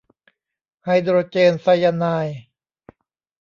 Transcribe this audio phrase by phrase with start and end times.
[0.83, 2.39] ไฮโดรเจนไซยาไนด์